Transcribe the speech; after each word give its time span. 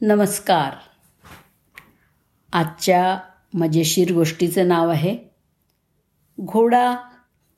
नमस्कार. 0.00 0.74
आजच्या 2.52 3.18
मजेशीर 3.54 4.12
गोष्टीचं 4.12 4.68
नाव 4.68 4.88
आहे 4.88 5.18
घोडा 6.40 6.96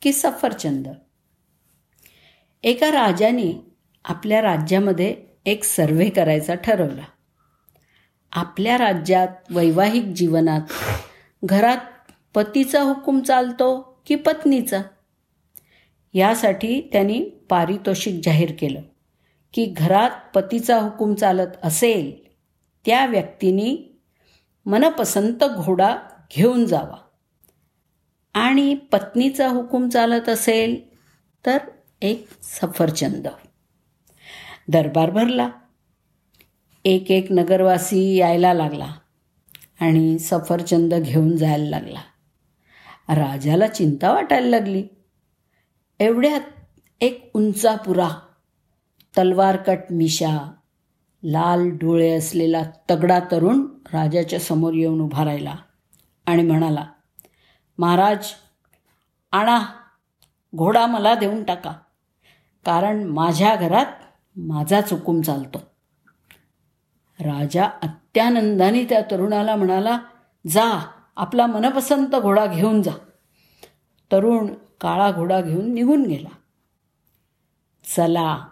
की 0.03 0.13
सफरचंद. 0.13 0.89
एका 2.63 2.87
राजाने 2.87 3.75
आपल्या 4.05 4.43
राज्यामध्ये 4.43 5.17
एक 5.47 5.65
सर्व्हे 5.65 6.11
करायचा 6.11 6.55
ठरवला. 6.55 7.03
आपल्या 8.33 8.79
राज्यात 8.79 9.29
वैवाहिक 9.51 10.05
जीवनात 10.05 10.61
घरात 11.45 12.13
पतीचा 12.35 12.83
हुकूम 12.83 13.21
चालतो 13.21 14.03
की 14.07 14.15
पत्नीचा? 14.15 14.83
यासाठी 16.15 16.89
त्यांनी 16.93 17.47
पारितोषिक 17.51 18.21
जाहीर 18.25 18.53
केलं 18.59 18.81
की 19.55 19.65
घरात 19.65 20.11
पतीचा 20.35 20.79
हुकूम 20.79 21.15
चालत 21.15 21.51
असेल 21.63 22.28
त्या 22.89 23.07
व्यक्तीने 23.07 24.01
मनपसंत 24.67 25.45
घोडा 25.57 25.97
घेऊन 26.37 26.67
जावा. 26.67 26.97
आणि 28.35 28.75
पत्नीचा 28.75 29.49
हुकूम 29.49 29.89
चालत 29.89 30.29
असेल 30.29 30.97
तर 31.47 31.59
एक 32.03 32.27
सफरचंद. 32.43 33.29
दरबार 34.69 35.11
भरला. 35.11 35.49
एक 36.85 37.11
एक 37.11 37.33
नगरवासी 37.33 38.17
यायला 38.17 38.55
लागला 38.55 38.95
आणि 39.81 40.19
सफरचंद 40.19 40.95
घेऊन 40.95 41.37
जायला 41.37 41.71
लागला. 41.71 42.01
राजाला 43.09 43.69
चिंता 43.69 44.13
वाटायला 44.13 44.49
लागली. 44.49 44.85
एवढ्यात 46.01 46.41
एक 47.01 47.31
उंचापुरा 47.35 48.09
तलवारकट 49.19 49.79
मिशा 49.91 50.55
लाल 51.23 51.71
डोळे 51.71 52.15
असलेला 52.15 52.63
तगडा 52.91 53.21
तरुण 53.21 53.67
राजाच्या 53.93 54.41
समोर 54.41 54.75
येऊन 54.75 55.01
उभा 55.01 55.25
राहिला 55.25 55.55
आणि 56.27 56.43
म्हणाला 56.43 56.87
महाराज 57.79 58.27
आणा 59.33 59.61
घोडा 60.57 60.87
मला 60.87 61.15
देऊन 61.15 61.45
टाका 61.45 61.73
कारण 62.67 63.05
माझ्या 63.05 63.57
घरात 63.57 63.87
माझा 64.37 64.81
चुकून 64.81 65.23
चालतो. 65.23 65.59
राजा 67.21 67.65
अत्यानंदाने 67.65 68.85
त्या 68.85 69.01
तरुणाला 69.11 69.57
म्हणाला 69.57 69.99
जा 70.47 70.93
आपला 71.17 71.47
मनपसंत 71.47 72.17
घोडा 72.17 72.47
घेऊन 72.47 72.83
जा. 72.83 72.91
तरुण 74.13 74.55
काळा 74.81 75.11
घोडा 75.11 75.41
घेऊन 75.41 75.75
निघून 75.75 76.03
गेला. 76.03 76.29
चला 77.97 78.47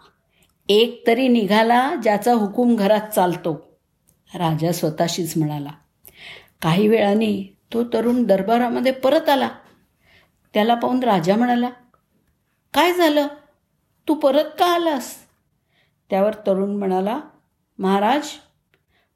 एक 0.69 1.07
तरी 1.07 1.29
निघाला 1.29 1.95
ज्याचा 2.03 2.33
हुकूम 2.33 2.77
घरात 2.77 3.09
चालतो. 3.09 3.79
राजा 4.35 4.73
स्वतःशीच 4.73 5.37
म्हणाला 5.37 5.71
काही 6.63 6.89
वेळाने 6.89 7.59
तो 7.73 7.85
तरुण 7.85 8.25
दरबारामध्ये 8.25 8.93
परत 8.93 9.29
आला. 9.29 9.49
त्याला 10.55 10.75
पाहून 10.75 11.03
राजा 11.03 11.37
म्हणाला 11.37 11.69
काय 12.75 12.93
झालं? 12.93 13.27
तू 14.09 14.15
परत 14.15 14.45
का 14.59 14.67
आलास? 14.67 15.15
त्यावर 16.11 16.35
तरुण 16.35 16.77
म्हणाला 16.77 17.21
महाराज 17.79 18.29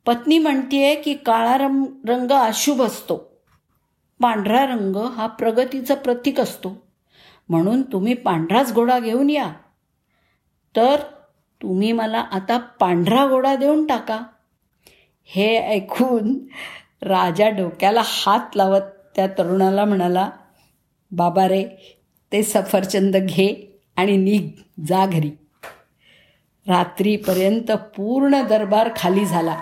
पत्नी 0.07 0.39
म्हणतीये 0.39 0.95
की 0.95 1.15
काळा 1.15 1.59
रंग 1.59 1.85
रंग 2.09 2.33
अशुभ 2.33 2.83
असतो. 2.83 3.43
पांढरा 4.21 4.67
रंग 4.67 4.97
हा 4.97 5.27
प्रगतीचं 5.27 5.95
प्रतीक 5.95 6.41
असतो. 6.41 6.87
म्हणून 7.49 7.83
तुम्ही 7.83 8.15
पांढराच 8.15 8.75
घोडा 8.75 8.99
घेऊन 8.99 9.31
या. 9.31 9.53
तर 10.77 10.97
तुम्ही 11.63 11.93
मला 11.93 12.19
आता 12.19 12.59
पांढरा 12.59 13.27
घोडा 13.27 13.57
देऊन 13.57 13.87
टाका. 13.87 14.21
हे 15.25 15.57
ऐकून 15.57 16.39
राजा 17.03 17.49
डोक्याला 17.49 18.03
हात 18.05 18.57
लावत 18.57 18.81
त्या 19.17 19.27
तरुणाला 19.27 19.85
म्हणाला 19.85 20.31
बाबा 21.11 21.49
रे 21.49 21.65
ते 22.33 22.43
सफरचंद 22.43 23.17
घे 23.17 23.81
आणि 23.97 24.17
निघ 24.17 24.49
जा 24.87 25.07
घरी. 25.07 25.31
रात्रीपर्यंत 26.69 27.73
पूर्ण 27.73 28.43
दरबार 28.43 28.89
खाली 28.97 29.25
झाला. 29.25 29.61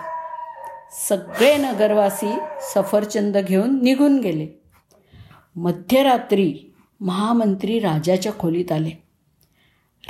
सगळे 1.09 1.57
नगरवासी 1.57 2.33
सफरचंद 2.75 3.37
घेऊन 3.37 3.83
निघून 3.83 4.21
गेले. 4.21 4.47
मध्यरात्री 5.57 6.75
महामंत्री 7.01 7.81
राजाच्या 7.81 8.33
खोलीत 8.39 8.73
आले. 8.73 8.91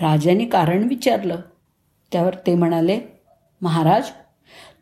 राजाने 0.01 0.45
कारण 0.45 0.83
विचारलं 0.83 1.37
त्यावर 2.13 2.35
ते 2.35 2.55
म्हणाले 2.55 3.01
महाराज 3.61 4.11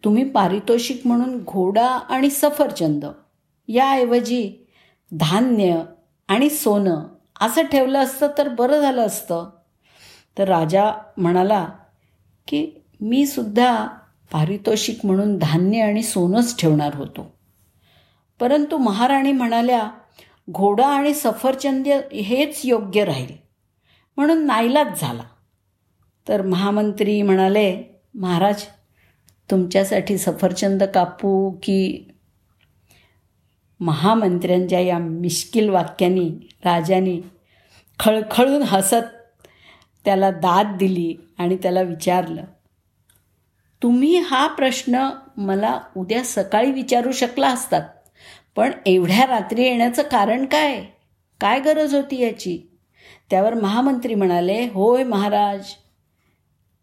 तुम्ही 0.05 0.31
पारितोषिक 0.31 1.07
म्हणून 1.07 1.45
घोडा 1.45 1.87
आणि 1.87 2.31
सफरचंद 2.31 3.05
याऐवजी 3.69 4.67
धान्य 5.13 5.83
आणि 6.29 6.51
सोनं 6.51 7.03
असं 7.41 7.63
ठेवलं 7.63 7.99
असतं 7.99 8.27
तर 8.39 8.49
बरं 8.49 8.81
झालं 8.81 9.07
असतं. 9.07 9.51
तर 10.39 10.49
राजा 10.49 10.93
म्हणाला 11.17 11.69
की 12.49 12.71
मी 13.01 13.27
सुद्धा 13.27 13.87
पारितोषिक 14.33 15.07
म्हणून 15.07 15.39
धान्य 15.39 15.81
आणि 15.81 16.03
सोनंच 16.03 16.61
ठेवणार 16.61 16.95
होतो. 16.95 17.37
परंतु 18.41 18.77
महाराणी 18.77 19.33
म्हणाल्या 19.33 19.91
घोडा 20.51 20.87
आणि 20.87 21.15
सफरचंद 21.15 21.89
हेच 22.13 22.61
योग्य 22.65 23.05
राहील. 23.05 23.35
म्हणून 24.17 24.47
नाईलाच 24.47 25.01
झाला. 25.01 25.23
तर 26.29 26.43
महामंत्री 26.43 27.23
म्हणाले 27.23 27.83
महाराज 28.15 28.63
तुमच्यासाठी 29.51 30.19
सफरचंद 30.19 30.83
कापू 30.83 31.51
की 31.63 32.09
महामंत्र्यांच्या 33.81 34.81
या 34.81 34.99
मिश्किल 34.99 35.69
वाक्यांनी 35.69 36.31
राजाने 36.65 37.21
खळखळून 37.99 38.63
हसत 38.63 39.17
त्याला 40.05 40.31
दाद 40.31 40.77
दिली 40.77 41.17
आणि 41.39 41.57
त्याला 41.57 41.81
विचारलं 41.81 42.45
तुम्ही 43.83 44.19
हा 44.19 44.47
प्रश्न 44.47 45.09
मला 45.37 45.81
उद्या 45.97 46.25
सकाळी 46.25 46.73
विचारू 46.73 47.13
शकला 47.13 47.49
असतात 47.49 47.83
पण 48.57 48.71
एवढ्या 48.87 49.27
रात्री 49.27 49.63
येण्याचं 49.63 50.03
कारण 50.03 50.45
काय? 50.47 50.85
काय 51.41 51.61
गरज 51.61 51.95
होती 51.95 52.23
याची? 52.23 52.79
त्यावर 53.31 53.55
महामंत्री 53.55 54.15
म्हणाले 54.15 54.69
होय 54.73 55.05
महाराज 55.05 55.65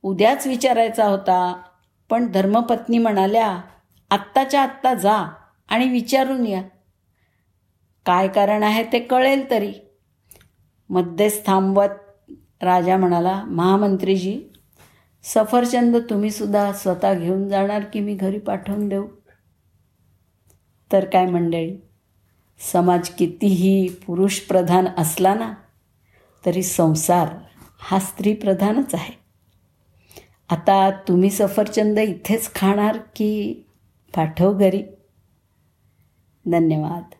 उद्याच 0.04 0.48
विचारायचा 0.48 1.06
होता. 1.06 1.62
पण 2.10 2.32
धर्मपत्नी 2.32 2.98
म्हणाल्या 2.98 3.62
आत्ताच्या 4.12 4.62
आत्ता 4.62 4.94
जा 4.94 5.28
आणि 5.70 5.90
विचारून 5.90 6.48
या. 6.48 6.62
काय 8.06 8.28
कारण 8.28 8.64
आहे 8.64 8.84
ते 8.84 9.00
कळेल 9.00 9.50
तरी. 9.50 9.74
मध्येच 10.90 11.46
थांबवत 11.46 11.90
राजा 12.62 12.98
म्हणाला 12.98 13.44
महामंत्रीजी 13.48 14.50
सफरचंद 15.24 15.98
तुम्हीसुद्धा 15.98 16.72
स्वतः 16.74 17.14
घेऊन 17.14 17.50
जाणार 17.50 17.84
की 17.84 18.00
मी 18.00 18.16
घरी 18.16 18.40
पाठवून 18.40 18.88
देऊ? 18.90 19.08
तर 20.92 21.06
काय 21.06 21.26
मंडळी 21.26 21.78
समाज 22.60 23.10
कितीही 23.10 23.90
पुरुषप्रधान 23.90 24.88
असला 24.98 25.34
ना 25.34 25.54
तरी 26.46 26.64
संसार 26.64 27.28
हा 27.80 28.00
स्त्रीप्रधानच 28.00 28.96
आहे. 28.96 29.23
आता 30.50 30.92
तुम्ही 30.92 31.30
सफरचंद 31.30 32.00
इथेच 32.00 32.54
खाणार 32.56 32.98
की 33.16 33.54
पाठव 34.16 34.58
घरी. 34.58 34.84
धन्यवाद. 36.46 37.16